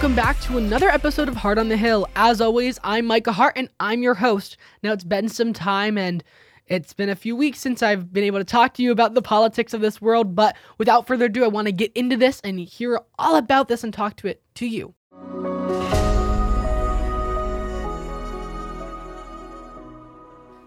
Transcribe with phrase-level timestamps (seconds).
[0.00, 2.08] welcome back to another episode of Hart on the Hill.
[2.16, 4.56] As always, I'm Micah Hart and I'm your host.
[4.82, 6.24] Now, it's been some time and
[6.68, 9.20] it's been a few weeks since I've been able to talk to you about the
[9.20, 12.58] politics of this world, but without further ado, I want to get into this and
[12.58, 14.94] hear all about this and talk to it to you.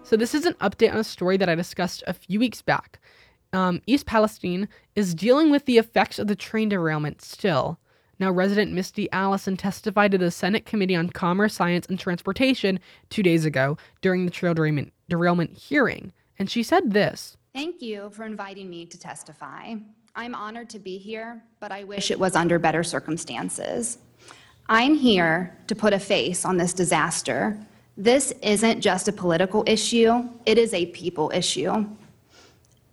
[0.03, 2.99] So, this is an update on a story that I discussed a few weeks back.
[3.51, 7.79] Um, East Palestine is dealing with the effects of the train derailment still.
[8.19, 13.23] Now, resident Misti Allison testified to the Senate Committee on Commerce, Science, and Transportation two
[13.23, 16.13] days ago during the trail derailment, derailment hearing.
[16.37, 19.75] And she said this Thank you for inviting me to testify.
[20.15, 23.97] I'm honored to be here, but I wish it was under better circumstances.
[24.69, 27.57] I'm here to put a face on this disaster.
[27.97, 31.85] This isn't just a political issue, it is a people issue.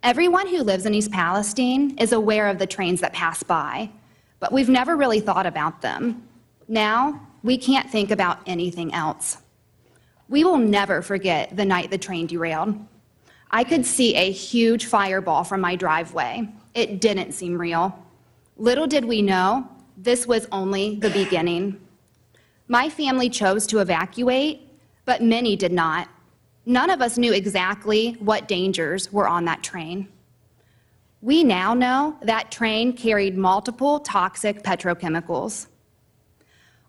[0.03, 3.91] Everyone who lives in East Palestine is aware of the trains that pass by
[4.41, 6.27] but we've never really thought about them.
[6.67, 9.37] Now, we can't think about anything else.
[10.27, 12.75] We will never forget the night the train derailed.
[13.51, 16.49] I could see a huge fireball from my driveway.
[16.73, 17.97] It didn't seem real.
[18.57, 21.79] Little did we know, this was only the beginning.
[22.67, 24.61] My family chose to evacuate,
[25.05, 26.07] but many did not.
[26.65, 30.07] None of us knew exactly what dangers were on that train.
[31.23, 35.67] We now know that train carried multiple toxic petrochemicals.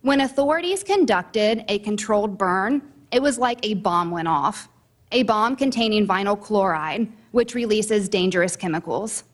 [0.01, 2.81] When authorities conducted a controlled burn,
[3.11, 4.71] it was like a bomb went off,
[5.13, 9.25] a bomb containing vinyl chloride, which releases dangerous chemicals.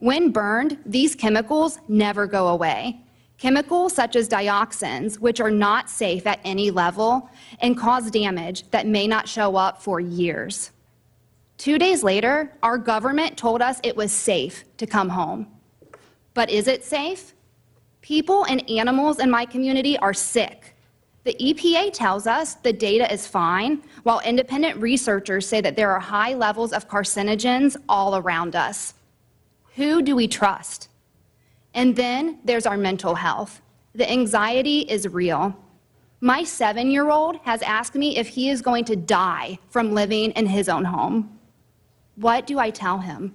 [0.00, 3.00] When burned, these chemicals never go away.
[3.38, 8.88] Chemicals such as dioxins, which are not safe at any level and cause damage that
[8.88, 10.72] may not show up for years.
[11.60, 15.46] Two days later, our government told us it was safe to come home.
[16.32, 17.34] But is it safe?
[18.00, 20.74] People and animals in my community are sick.
[21.24, 26.00] The EPA tells us the data is fine, while independent researchers say that there are
[26.00, 28.94] high levels of carcinogens all around us.
[29.74, 30.88] Who do we trust?
[31.74, 33.60] And then there's our mental health.
[33.94, 35.54] The anxiety is real.
[36.22, 40.30] My seven year old has asked me if he is going to die from living
[40.30, 41.36] in his own home.
[42.20, 43.34] What do I tell him?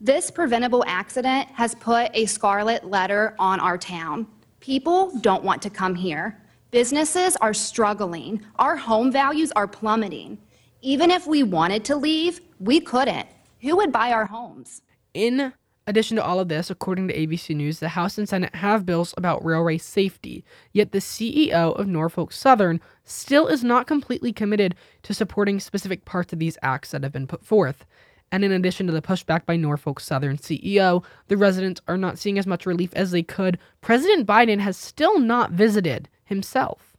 [0.00, 4.26] This preventable accident has put a scarlet letter on our town.
[4.60, 6.40] People don't want to come here.
[6.70, 8.40] Businesses are struggling.
[8.58, 10.38] Our home values are plummeting.
[10.80, 13.28] Even if we wanted to leave, we couldn't.
[13.60, 14.80] Who would buy our homes?
[15.12, 15.52] In
[15.86, 19.14] addition to all of this, according to ABC News, the House and Senate have bills
[19.16, 20.44] about railway safety.
[20.72, 26.32] Yet the CEO of Norfolk Southern still is not completely committed to supporting specific parts
[26.32, 27.86] of these acts that have been put forth.
[28.32, 32.38] And in addition to the pushback by Norfolk Southern CEO, the residents are not seeing
[32.38, 33.58] as much relief as they could.
[33.80, 36.96] President Biden has still not visited himself.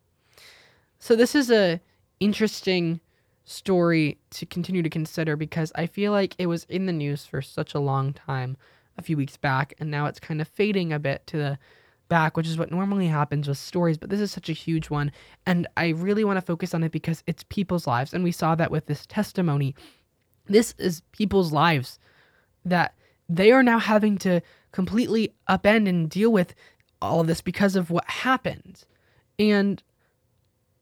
[1.00, 1.82] So this is a
[2.22, 3.02] interesting
[3.44, 7.42] story to continue to consider because I feel like it was in the news for
[7.42, 8.58] such a long time
[8.98, 11.60] a few weeks back and now it's kind of fading a bit to the
[12.08, 15.12] back, which is what normally happens with stories, but this is such a huge one.
[15.46, 18.14] And I really want to focus on it because it's people's lives.
[18.14, 19.76] And we saw that with this testimony.
[20.46, 22.00] This is people's lives
[22.66, 22.94] that
[23.30, 24.42] they are now having to
[24.72, 26.54] completely upend and deal with
[27.02, 28.84] all of this because of what happened.
[29.38, 29.84] And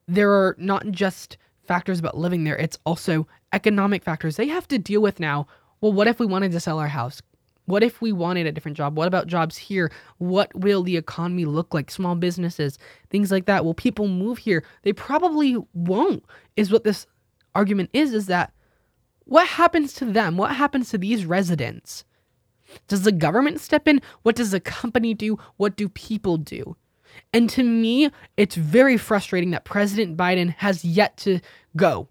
[0.08, 1.38] there are not just
[1.68, 5.47] factors about living there, it's also economic factors they have to deal with now.
[5.82, 7.22] Well, what if we wanted to sell our house?
[7.66, 8.98] What if we wanted a different job?
[8.98, 9.92] What about jobs here?
[10.18, 11.90] What will the economy look like?
[11.90, 12.78] Small businesses,
[13.09, 13.66] things like that.
[13.66, 14.64] Will people move here?
[14.84, 16.24] They probably won't,
[16.56, 17.08] is what this
[17.53, 18.53] argument is, is that
[19.26, 20.38] what happens to them?
[20.38, 22.06] What happens to these residents?
[22.88, 24.02] Does the government step in?
[24.22, 25.38] What does the company do?
[25.58, 26.76] What do people do?
[27.34, 31.40] And to me, it's very frustrating that President Biden has yet to
[31.76, 32.08] go.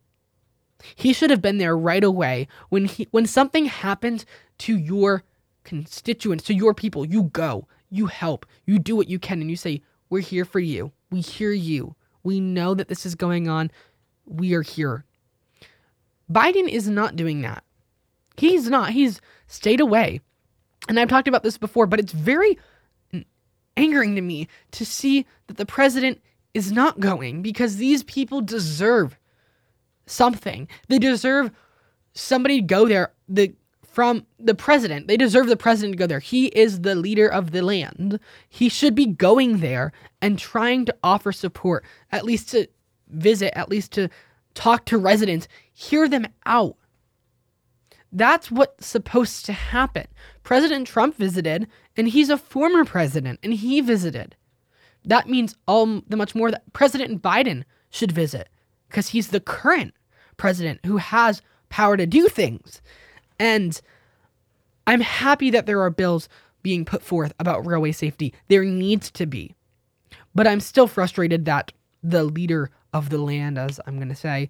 [0.97, 4.25] He should have been there right away when he when something happened
[4.59, 5.23] to your
[5.65, 7.05] constituents, to your people.
[7.05, 10.61] You go, you help, you do what you can, and you say, We're here for
[10.61, 10.93] you.
[11.11, 11.97] We hear you.
[12.23, 13.71] We know that this is going on.
[14.27, 15.05] We are here.
[16.31, 17.65] Biden is not doing that.
[18.37, 18.91] He's not.
[18.91, 20.21] He's stayed away.
[20.88, 22.59] And I've talked about this before, but it's very
[23.77, 26.21] angering to me to see that the president
[26.53, 29.19] is not going because these people deserve
[30.06, 30.69] something.
[30.88, 31.50] They deserve
[32.12, 33.12] somebody to go there.
[33.29, 33.55] The
[33.94, 35.06] from the president.
[35.06, 36.19] They deserve the president to go there.
[36.19, 38.19] He is the leader of the land.
[38.49, 42.67] He should be going there and trying to offer support, at least to
[43.08, 44.08] visit, at least to
[44.55, 46.76] talk to residents, hear them out.
[48.11, 50.06] That's what's supposed to happen.
[50.43, 54.35] President Trump visited, and he's a former president, and he visited.
[55.05, 58.49] That means all the much more that President Biden should visit
[58.88, 59.94] because he's the current
[60.37, 62.82] president who has power to do things.
[63.39, 63.81] And
[64.87, 66.29] I'm happy that there are bills
[66.63, 68.35] being put forth about railway safety.
[68.49, 69.55] There needs to be.
[70.35, 71.73] But I'm still frustrated that
[72.03, 74.49] the leader of the land, as I'm going to say,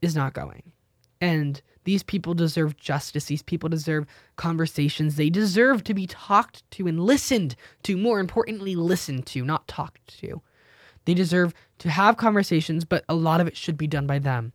[0.00, 0.72] is not going.
[1.20, 3.26] And these people deserve justice.
[3.26, 4.06] These people deserve
[4.36, 5.16] conversations.
[5.16, 7.96] They deserve to be talked to and listened to.
[7.96, 10.42] More importantly, listened to, not talked to.
[11.04, 14.52] They deserve to have conversations, but a lot of it should be done by them.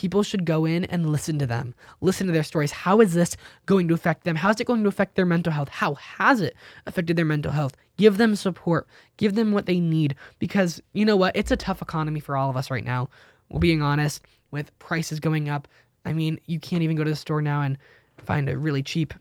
[0.00, 2.70] People should go in and listen to them, listen to their stories.
[2.72, 3.36] How is this
[3.66, 4.34] going to affect them?
[4.34, 5.68] How is it going to affect their mental health?
[5.68, 6.56] How has it
[6.86, 7.76] affected their mental health?
[7.98, 8.88] Give them support,
[9.18, 11.36] give them what they need, because you know what?
[11.36, 13.10] It's a tough economy for all of us right now.
[13.50, 15.68] We're being honest, with prices going up.
[16.06, 17.76] I mean, you can't even go to the store now and
[18.16, 19.12] find a really cheap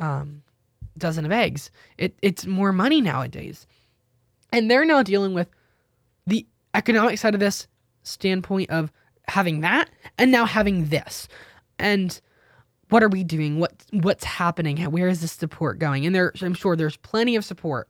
[0.00, 0.42] um,
[0.98, 1.70] dozen of eggs.
[1.98, 3.64] It, it's more money nowadays.
[4.52, 5.48] And they're now dealing with
[6.26, 7.68] the economic side of this
[8.02, 8.90] standpoint of
[9.28, 11.28] having that and now having this.
[11.78, 12.20] And
[12.88, 13.58] what are we doing?
[13.58, 14.78] What what's happening?
[14.90, 16.06] Where is this support going?
[16.06, 17.88] And there I'm sure there's plenty of support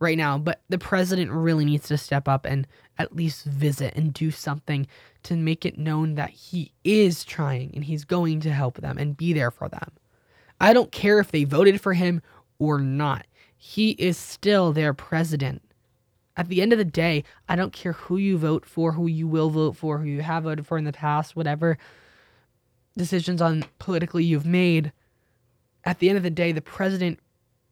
[0.00, 2.66] right now, but the president really needs to step up and
[2.98, 4.86] at least visit and do something
[5.22, 9.16] to make it known that he is trying and he's going to help them and
[9.16, 9.92] be there for them.
[10.60, 12.20] I don't care if they voted for him
[12.58, 13.26] or not.
[13.56, 15.62] He is still their president.
[16.36, 19.26] At the end of the day, I don't care who you vote for, who you
[19.28, 21.76] will vote for, who you have voted for in the past, whatever
[22.96, 24.92] decisions on politically you've made.
[25.84, 27.18] At the end of the day, the president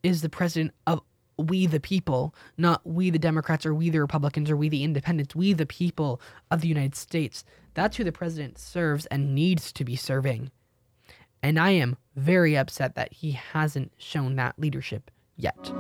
[0.02, 1.00] is the president of
[1.38, 5.34] we the people, not we the Democrats or we the Republicans or we the independents,
[5.34, 6.20] we the people
[6.50, 7.44] of the United States.
[7.72, 10.50] That's who the president serves and needs to be serving.
[11.42, 15.72] And I am very upset that he hasn't shown that leadership yet.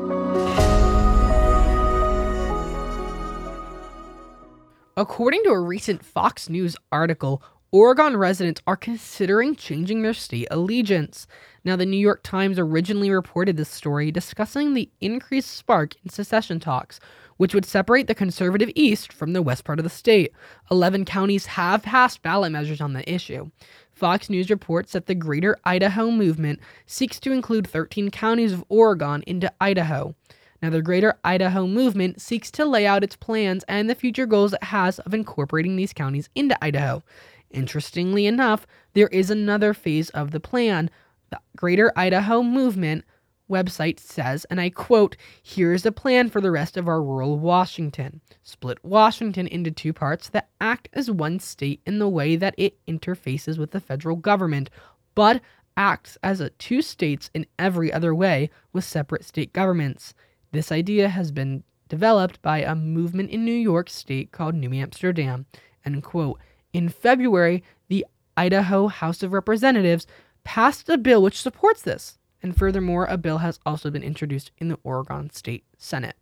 [5.00, 11.26] According to a recent Fox News article, Oregon residents are considering changing their state allegiance.
[11.64, 16.60] Now, the New York Times originally reported this story discussing the increased spark in secession
[16.60, 17.00] talks,
[17.38, 20.34] which would separate the conservative East from the west part of the state.
[20.70, 23.50] Eleven counties have passed ballot measures on the issue.
[23.90, 29.24] Fox News reports that the Greater Idaho movement seeks to include 13 counties of Oregon
[29.26, 30.14] into Idaho.
[30.62, 34.52] Now, the Greater Idaho movement seeks to lay out its plans and the future goals
[34.52, 37.02] it has of incorporating these counties into Idaho.
[37.50, 40.90] Interestingly enough, there is another phase of the plan.
[41.30, 43.04] The Greater Idaho Movement
[43.50, 48.20] website says, and I quote, Here's a plan for the rest of our rural Washington.
[48.42, 52.78] Split Washington into two parts that act as one state in the way that it
[52.86, 54.70] interfaces with the federal government,
[55.14, 55.40] but
[55.76, 60.14] acts as a two states in every other way with separate state governments.
[60.52, 65.46] This idea has been developed by a movement in New York State called New Amsterdam.
[65.84, 66.40] End quote.
[66.72, 68.06] In February, the
[68.36, 70.06] Idaho House of Representatives
[70.44, 72.18] passed a bill which supports this.
[72.42, 76.16] And furthermore, a bill has also been introduced in the Oregon State Senate.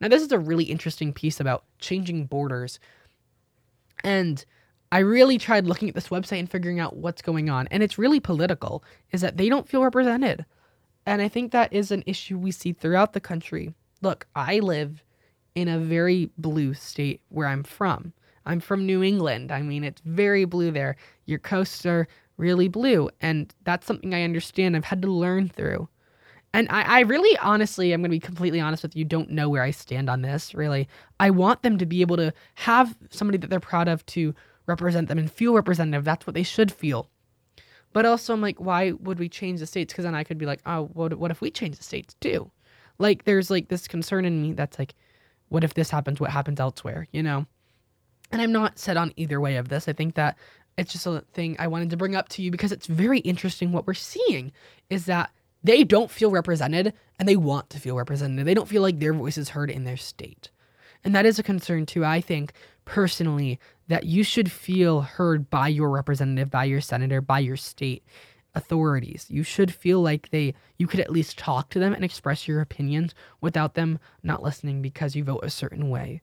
[0.00, 2.80] Now, this is a really interesting piece about changing borders.
[4.02, 4.44] And
[4.90, 7.66] I really tried looking at this website and figuring out what's going on.
[7.70, 10.46] And it's really political, is that they don't feel represented.
[11.06, 13.74] And I think that is an issue we see throughout the country.
[14.00, 15.02] Look, I live
[15.54, 18.12] in a very blue state where I'm from.
[18.46, 19.52] I'm from New England.
[19.52, 20.96] I mean, it's very blue there.
[21.26, 23.10] Your coasts are really blue.
[23.20, 24.76] And that's something I understand.
[24.76, 25.88] I've had to learn through.
[26.52, 29.48] And I, I really honestly, I'm going to be completely honest with you, don't know
[29.48, 30.88] where I stand on this, really.
[31.18, 34.34] I want them to be able to have somebody that they're proud of to
[34.66, 36.04] represent them and feel representative.
[36.04, 37.10] That's what they should feel.
[37.94, 39.92] But also, I'm like, why would we change the states?
[39.92, 42.50] Because then I could be like, oh, what, what if we change the states too?
[42.98, 44.94] Like, there's like this concern in me that's like,
[45.48, 46.18] what if this happens?
[46.18, 47.06] What happens elsewhere?
[47.12, 47.46] You know?
[48.32, 49.88] And I'm not set on either way of this.
[49.88, 50.36] I think that
[50.76, 53.70] it's just a thing I wanted to bring up to you because it's very interesting
[53.70, 54.50] what we're seeing
[54.90, 55.30] is that
[55.62, 58.44] they don't feel represented and they want to feel represented.
[58.44, 60.50] They don't feel like their voice is heard in their state.
[61.04, 65.68] And that is a concern too, I think, personally, that you should feel heard by
[65.68, 68.04] your representative, by your senator, by your state
[68.54, 69.26] authorities.
[69.28, 72.60] You should feel like they you could at least talk to them and express your
[72.60, 76.22] opinions without them not listening because you vote a certain way.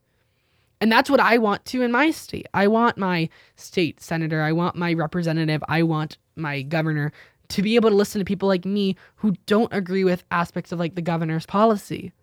[0.80, 2.48] And that's what I want to in my state.
[2.53, 7.12] I want my state senator, I want my representative, I want my governor
[7.50, 10.80] to be able to listen to people like me who don't agree with aspects of
[10.80, 12.13] like the governor's policy.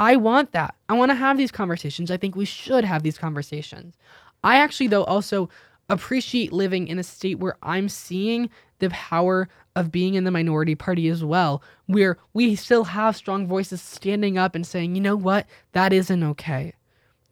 [0.00, 0.74] I want that.
[0.88, 2.10] I want to have these conversations.
[2.10, 3.94] I think we should have these conversations.
[4.42, 5.50] I actually, though, also
[5.90, 10.74] appreciate living in a state where I'm seeing the power of being in the minority
[10.74, 15.16] party as well, where we still have strong voices standing up and saying, you know
[15.16, 16.72] what, that isn't okay.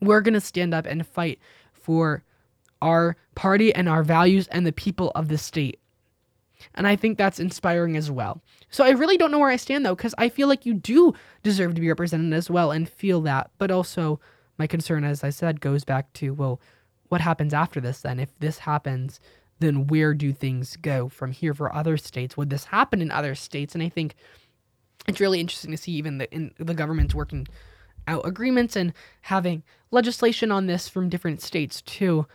[0.02, 1.38] We're going to stand up and fight
[1.72, 2.22] for
[2.82, 5.80] our party and our values and the people of the state.
[6.74, 8.40] And I think that's inspiring as well.
[8.70, 11.14] So I really don't know where I stand though, because I feel like you do
[11.42, 13.50] deserve to be represented as well and feel that.
[13.58, 14.20] But also,
[14.58, 16.60] my concern, as I said, goes back to well,
[17.08, 18.20] what happens after this then?
[18.20, 19.20] If this happens,
[19.60, 22.36] then where do things go from here for other states?
[22.36, 23.74] Would this happen in other states?
[23.74, 24.14] And I think
[25.06, 27.46] it's really interesting to see even the in the government's working
[28.06, 32.26] out agreements and having legislation on this from different states too.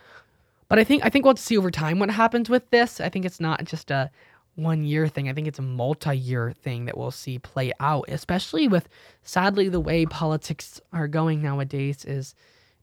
[0.74, 3.00] But I think I think we'll see over time what happens with this.
[3.00, 4.10] I think it's not just a
[4.56, 5.28] one year thing.
[5.28, 8.88] I think it's a multi year thing that we'll see play out, especially with
[9.22, 12.34] sadly the way politics are going nowadays is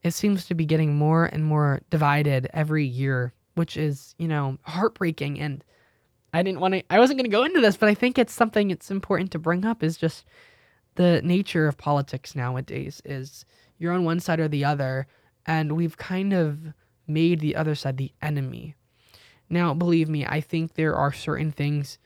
[0.03, 4.57] it seems to be getting more and more divided every year, which is, you know,
[4.61, 5.61] heartbreaking and
[6.33, 8.31] I didn't want to I wasn't going to go into this, but I think it's
[8.31, 10.23] something it's important to bring up is just
[10.95, 13.43] the nature of politics nowadays is
[13.79, 15.07] you're on one side or the other
[15.45, 16.73] and we've kind of
[17.13, 18.75] made the other side the enemy
[19.51, 21.99] now, believe me, I think there are certain things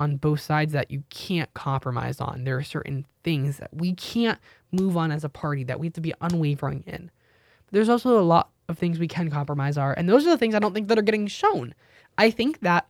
[0.00, 2.44] on both sides that you can't compromise on.
[2.44, 4.38] There are certain things that we can't
[4.72, 7.10] move on as a party that we have to be unwavering in.
[7.66, 10.38] But there's also a lot of things we can compromise are, and those are the
[10.38, 11.74] things I don't think that are getting shown.
[12.16, 12.88] I think that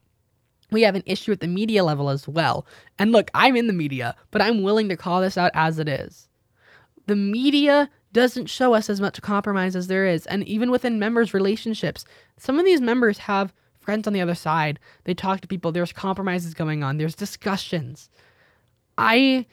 [0.71, 2.65] we have an issue at the media level as well.
[3.01, 5.89] And look, I'm in the media, but I'm willing to call this out as it
[5.89, 6.29] is.
[7.07, 11.35] The media doesn't show us as much compromise as there is, and even within members'
[11.35, 12.07] relationships,
[12.39, 14.81] some of these members have friends on the other side.
[15.05, 15.71] They talk to people.
[15.71, 16.97] There's compromises going on.
[16.97, 18.09] There's discussions.
[18.97, 19.45] I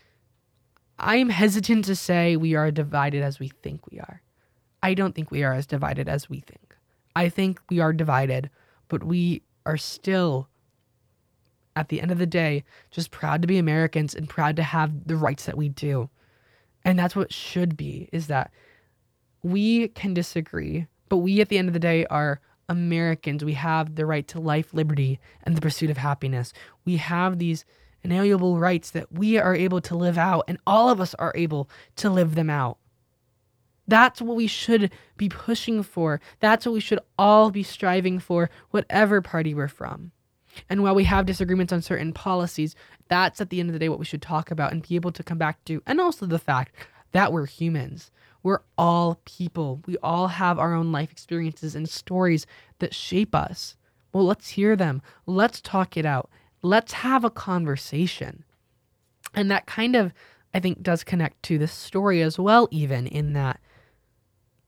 [0.98, 4.22] I'm hesitant to say we are divided as we think we are.
[4.82, 6.78] I don't think we are as divided as we think.
[7.18, 8.50] I think we are divided,
[8.88, 10.48] but we are still
[11.76, 15.06] at the end of the day just proud to be Americans and proud to have
[15.06, 16.10] the rights that we do.
[16.86, 18.52] And that's what should be is that
[19.42, 23.96] we can disagree, but we at the end of the day are Americans, we have
[23.96, 26.54] the right to life, liberty, and the pursuit of happiness.
[26.86, 27.66] We have these
[28.04, 31.70] inalienable rights that we are able to live out, and all of us are able
[31.98, 32.78] to live them out.
[33.86, 36.22] That's what we should be pushing for.
[36.40, 40.13] That's what we should all be striving for, whatever party we're from.
[40.70, 42.76] And while we have disagreements on certain policies,
[43.08, 45.12] that's at the end of the day what we should talk about and be able
[45.12, 45.82] to come back to.
[45.86, 46.74] And also the fact
[47.12, 48.12] that we're humans.
[48.44, 49.82] We're all people.
[49.86, 52.46] We all have our own life experiences and stories
[52.80, 53.78] that shape us.
[54.12, 55.02] Well, let's hear them.
[55.26, 56.30] Let's talk it out.
[56.62, 58.44] Let's have a conversation.
[59.34, 60.14] And that kind of,
[60.54, 63.60] I think, does connect to this story as well, even in that,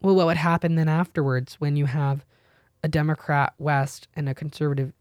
[0.02, 2.26] well, what would happen then afterwards when you have
[2.84, 4.94] a Democrat West and a conservative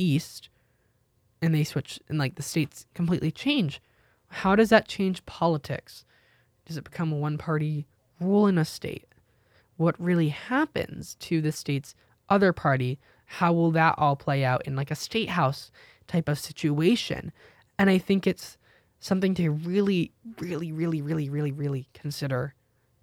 [0.00, 0.48] East
[1.42, 3.80] and they switch and like the states completely change?
[4.28, 6.04] How does that change politics?
[6.66, 7.86] Does it become a one party
[8.20, 9.06] rule in a state?
[9.76, 11.94] What really happens to the state's
[12.28, 12.98] other party?
[13.26, 15.70] How will that all play out in like a state house
[16.06, 17.32] type of situation?
[17.78, 18.56] And I think it's
[19.00, 22.54] something to really, really, really, really, really, really consider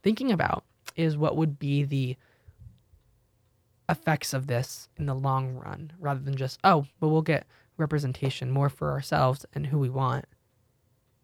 [0.03, 0.63] thinking about
[0.95, 2.15] is what would be the
[3.89, 7.45] effects of this in the long run rather than just, oh, but we'll get
[7.77, 10.25] representation more for ourselves and who we want.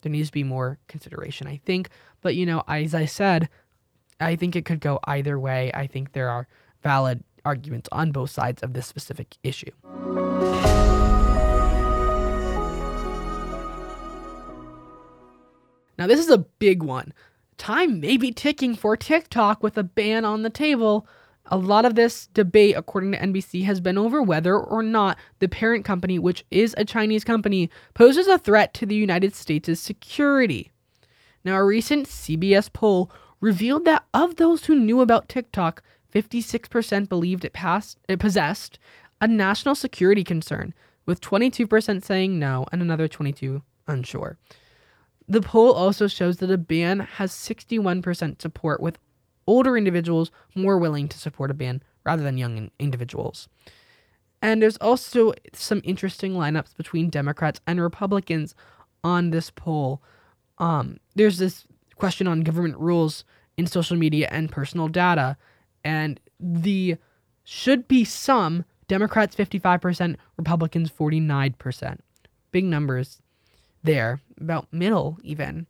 [0.02, 1.90] There needs to be more consideration, I think.
[2.22, 3.50] But, you know, as I said,
[4.20, 5.72] I think it could go either way.
[5.74, 6.48] I think there are
[6.82, 9.72] valid arguments on both sides of this specific issue.
[15.98, 17.14] Now, this is a big one.
[17.58, 21.08] Time may be ticking for TikTok with a ban on the table.
[21.48, 25.50] A lot of this debate, according to NBC, has been over whether or not the
[25.50, 30.72] parent company, which is a Chinese company, poses a threat to the United States' security.
[31.44, 35.84] Now, a recent CBS poll revealed that of those who knew about TikTok,
[36.14, 38.80] 56% believed it, passed, it possessed
[39.20, 40.74] a national security concern,
[41.06, 44.38] with 22% saying no and another 22 unsure.
[45.28, 48.98] The poll also shows that a ban has 61% support, with
[49.48, 53.48] older individuals more willing to support a ban rather than young individuals.
[54.42, 58.56] And there's also some interesting lineups between Democrats and Republicans
[59.04, 60.02] on this poll.
[60.58, 63.24] Um, there's this question on government rules
[63.56, 65.38] in social media and personal data.
[65.84, 66.98] And the
[67.44, 72.00] should be some Democrats 55%, Republicans 49%.
[72.52, 73.22] Big numbers
[73.84, 75.68] there, about middle even.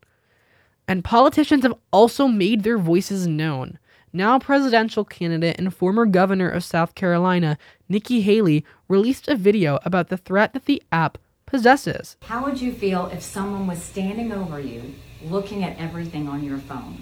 [0.88, 3.80] And politicians have also made their voices known.
[4.12, 7.58] Now, presidential candidate and former governor of South Carolina,
[7.90, 12.18] Nikki Haley released a video about the threat that the app possesses.
[12.24, 16.60] How would you feel if someone was standing over you looking at everything on your
[16.60, 17.02] phone?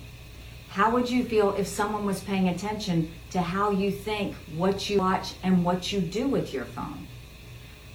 [0.70, 5.00] How would you feel if someone was paying attention to how you think, what you
[5.00, 7.08] watch, and what you do with your phone?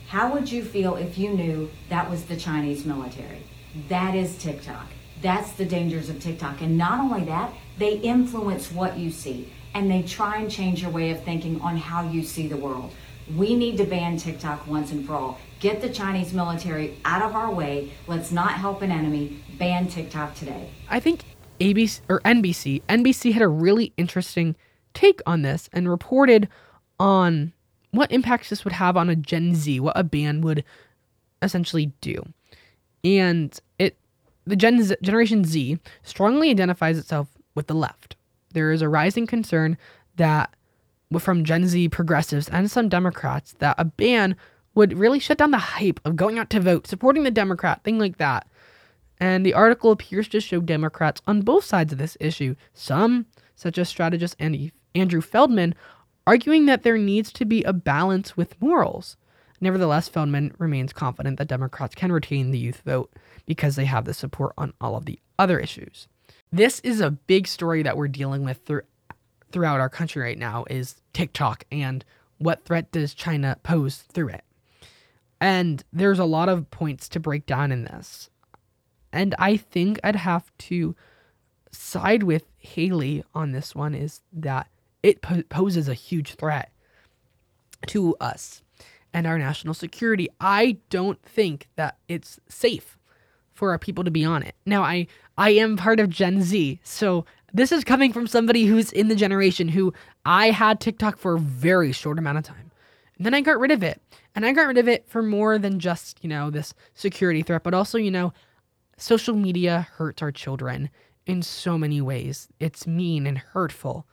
[0.08, 3.44] How would you feel if you knew that was the Chinese military?
[3.88, 4.88] That is TikTok.
[5.26, 6.60] That's the dangers of TikTok.
[6.60, 10.92] And not only that, they influence what you see and they try and change your
[10.92, 12.92] way of thinking on how you see the world.
[13.34, 15.40] We need to ban TikTok once and for all.
[15.58, 17.90] Get the Chinese military out of our way.
[18.06, 19.42] Let's not help an enemy.
[19.58, 20.70] Ban TikTok today.
[20.88, 21.22] I think
[21.58, 24.54] ABC or NBC, NBC had a really interesting
[24.94, 26.48] take on this and reported
[27.00, 27.52] on
[27.90, 30.62] what impacts this would have on a Gen Z, what a ban would
[31.42, 32.32] essentially do.
[33.02, 33.96] And it
[34.46, 38.16] the Gen Z, Generation Z strongly identifies itself with the left.
[38.52, 39.76] There is a rising concern
[40.16, 40.54] that
[41.18, 44.36] from Gen Z progressives and some Democrats that a ban
[44.74, 47.98] would really shut down the hype of going out to vote, supporting the Democrat, thing
[47.98, 48.46] like that.
[49.18, 52.54] And the article appears to show Democrats on both sides of this issue.
[52.74, 55.74] Some, such as strategist Andy, Andrew Feldman,
[56.26, 59.16] arguing that there needs to be a balance with morals.
[59.60, 63.12] Nevertheless, Feldman remains confident that Democrats can retain the youth vote
[63.46, 66.08] because they have the support on all of the other issues.
[66.52, 68.82] This is a big story that we're dealing with through,
[69.50, 72.04] throughout our country right now is TikTok and
[72.38, 74.44] what threat does China pose through it.
[75.40, 78.30] And there's a lot of points to break down in this.
[79.12, 80.94] And I think I'd have to
[81.70, 84.68] side with Haley on this one is that
[85.02, 86.70] it po- poses a huge threat
[87.88, 88.62] to us
[89.16, 90.28] and our national security.
[90.40, 92.98] I don't think that it's safe
[93.54, 94.54] for our people to be on it.
[94.66, 95.06] Now, I
[95.38, 99.14] I am part of Gen Z, so this is coming from somebody who's in the
[99.16, 99.94] generation who
[100.26, 102.70] I had TikTok for a very short amount of time.
[103.16, 104.02] And then I got rid of it.
[104.34, 107.62] And I got rid of it for more than just, you know, this security threat,
[107.62, 108.34] but also, you know,
[108.98, 110.90] social media hurts our children
[111.24, 112.48] in so many ways.
[112.60, 114.06] It's mean and hurtful.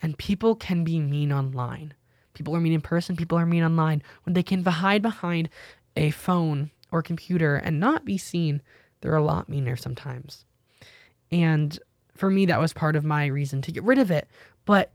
[0.00, 1.92] And people can be mean online.
[2.38, 4.00] People are mean in person, people are mean online.
[4.22, 5.48] When they can hide behind
[5.96, 8.62] a phone or computer and not be seen,
[9.00, 10.44] they're a lot meaner sometimes.
[11.32, 11.76] And
[12.14, 14.28] for me, that was part of my reason to get rid of it.
[14.64, 14.92] But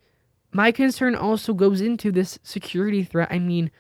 [0.53, 3.27] my concern also goes into this security threat.
[3.29, 3.71] I mean,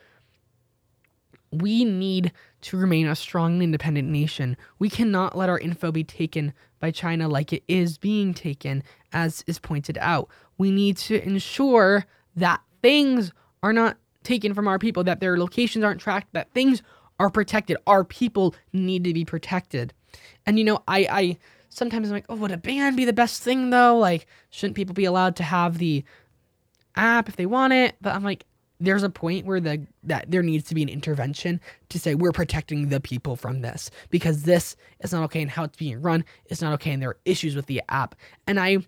[1.51, 4.57] we need to remain a strong and independent nation.
[4.77, 9.41] We cannot let our info be taken by China like it is being taken, as
[9.47, 10.27] is pointed out.
[10.57, 13.31] We need to ensure that things
[13.63, 16.83] are not taken from our people, that their locations aren't tracked, that things
[17.19, 17.77] are protected.
[17.87, 19.93] Our people need to be protected.
[20.45, 21.37] And you know, I, I
[21.69, 23.97] sometimes I'm like, oh, would a ban be the best thing though?
[23.97, 26.03] Like, shouldn't people be allowed to have the
[26.95, 27.95] app if they want it?
[28.01, 28.45] But I'm like,
[28.79, 32.31] there's a point where the that there needs to be an intervention to say we're
[32.31, 36.25] protecting the people from this because this is not okay and how it's being run
[36.47, 38.15] is not okay and there are issues with the app.
[38.45, 38.79] And I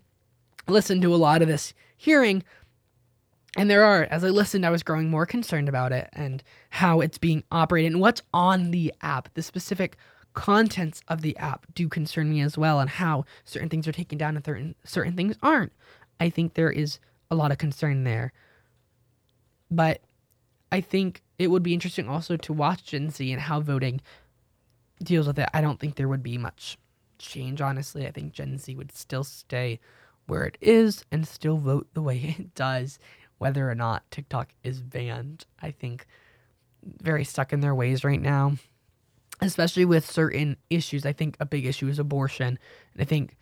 [0.68, 2.42] listened to a lot of this hearing
[3.56, 7.00] and there are as I listened I was growing more concerned about it and how
[7.00, 9.96] it's being operated and what's on the app, the specific
[10.34, 14.18] contents of the app do concern me as well and how certain things are taken
[14.18, 15.72] down and certain certain things aren't.
[16.20, 16.98] I think there is
[17.30, 18.32] a lot of concern there.
[19.70, 20.02] But
[20.70, 24.00] I think it would be interesting also to watch Gen Z and how voting
[25.02, 25.48] deals with it.
[25.52, 26.78] I don't think there would be much
[27.18, 28.06] change, honestly.
[28.06, 29.80] I think Gen Z would still stay
[30.26, 32.98] where it is and still vote the way it does,
[33.38, 35.44] whether or not TikTok is banned.
[35.60, 36.06] I think
[36.82, 38.56] very stuck in their ways right now,
[39.40, 41.04] especially with certain issues.
[41.04, 42.58] I think a big issue is abortion.
[42.94, 43.36] And I think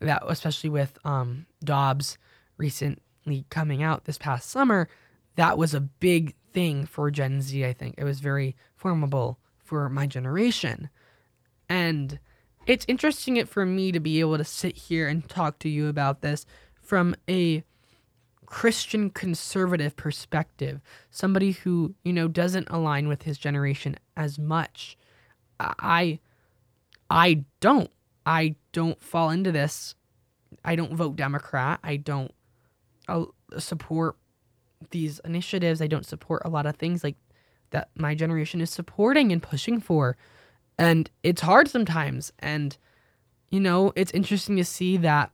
[0.00, 2.18] that, especially with um, Dobbs
[2.56, 4.88] recently coming out this past summer,
[5.36, 7.96] that was a big thing for Gen Z, I think.
[7.98, 10.88] It was very formable for my generation.
[11.68, 12.18] And
[12.66, 15.88] it's interesting it for me to be able to sit here and talk to you
[15.88, 16.46] about this
[16.80, 17.64] from a
[18.46, 20.80] Christian conservative perspective,
[21.10, 24.96] somebody who, you know, doesn't align with his generation as much.
[25.60, 26.20] I
[27.10, 27.90] I don't.
[28.24, 29.94] I don't fall into this.
[30.64, 31.78] I don't vote Democrat.
[31.82, 32.32] I don't
[33.08, 33.26] uh,
[33.58, 34.16] support
[34.90, 35.80] these initiatives.
[35.80, 37.16] I don't support a lot of things like
[37.70, 40.16] that my generation is supporting and pushing for.
[40.78, 42.32] And it's hard sometimes.
[42.38, 42.76] And,
[43.50, 45.30] you know, it's interesting to see that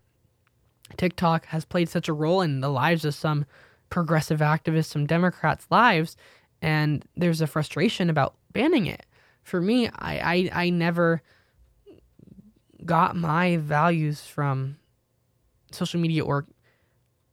[0.96, 3.46] TikTok has played such a role in the lives of some
[3.90, 6.16] progressive activists, some Democrats' lives.
[6.60, 9.04] And there's a frustration about banning it.
[9.42, 11.22] For me, I, I, I never
[12.84, 14.76] got my values from
[15.70, 16.46] social media or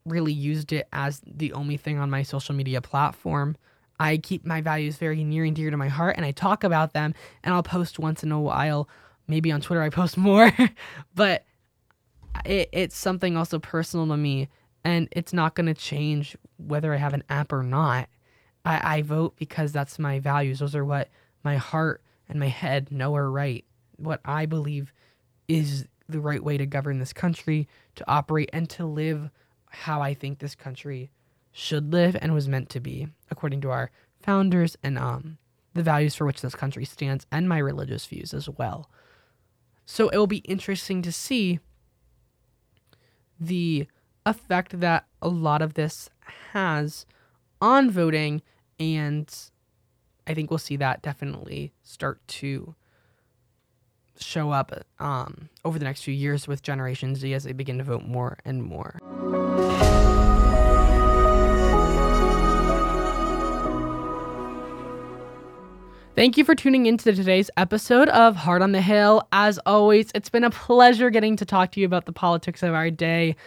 [0.06, 3.56] really used it as the only thing on my social media platform.
[4.00, 6.94] I keep my values very near and dear to my heart and I talk about
[6.94, 8.88] them and I'll post once in a while.
[9.28, 10.52] Maybe on Twitter I post more,
[11.16, 11.46] but
[12.46, 14.50] it, it's something also personal to me
[14.84, 18.10] and it's not going to change whether I have an app or not.
[18.66, 20.60] I, I vote because that's my values.
[20.60, 21.10] Those are what
[21.44, 23.66] my heart and my head know are right.
[23.98, 24.94] What I believe
[25.48, 29.30] is the right way to govern this country, to operate, and to live
[29.70, 31.12] how I think this country
[31.52, 35.38] should live and was meant to be, according to our founders and um,
[35.74, 38.90] the values for which this country stands, and my religious views as well.
[39.86, 41.60] So it will be interesting to see
[43.40, 43.88] the
[44.26, 46.10] effect that a lot of this
[46.54, 47.06] has
[47.62, 48.42] on voting,
[48.80, 49.34] and
[50.28, 52.76] I think we'll see that definitely start to
[54.18, 57.84] show up um, over the next few years with Generation Z as they begin to
[57.84, 59.00] vote more and more.
[66.20, 69.26] Thank you for tuning into today's episode of Hart on the Hill.
[69.32, 72.74] As always, it's been a pleasure getting to talk to you about the politics of
[72.74, 73.38] our day.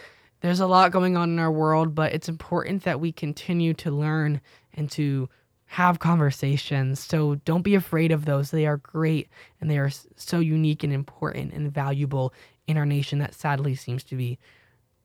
[0.41, 3.91] There's a lot going on in our world, but it's important that we continue to
[3.91, 4.41] learn
[4.73, 5.29] and to
[5.65, 6.99] have conversations.
[6.99, 8.49] So don't be afraid of those.
[8.49, 9.29] They are great
[9.61, 12.33] and they are so unique and important and valuable
[12.65, 14.39] in our nation that sadly seems to be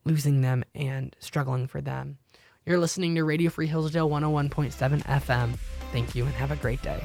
[0.07, 2.16] losing them and struggling for them.
[2.64, 5.59] You're listening to Radio Free Hillsdale 101.7 FM.
[5.92, 7.04] Thank you and have a great day.